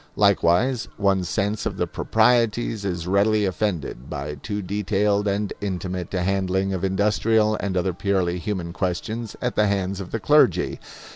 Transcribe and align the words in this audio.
Likewise, 0.15 0.87
one's 0.97 1.29
sense 1.29 1.67
of 1.67 1.77
the 1.77 1.85
proprieties 1.85 2.83
is 2.83 3.05
readily 3.05 3.45
offended 3.45 4.09
by 4.09 4.33
too 4.33 4.63
detailed 4.63 5.27
and 5.27 5.53
intimate 5.61 6.11
a 6.15 6.23
handling 6.23 6.73
of 6.73 6.83
industrial 6.83 7.55
and 7.59 7.77
other 7.77 7.93
purely 7.93 8.39
human 8.39 8.73
questions 8.73 9.35
at 9.43 9.55
the 9.55 9.67
hands 9.67 9.99
of 10.01 10.09
the 10.09 10.19
clergy. 10.19 10.79